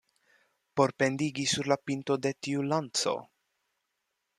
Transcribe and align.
Por 0.79 0.93
pendigi 1.03 1.45
sur 1.53 1.71
la 1.75 1.79
pinto 1.91 2.19
de 2.27 2.35
tiu 2.49 2.67
lanco. 2.75 3.15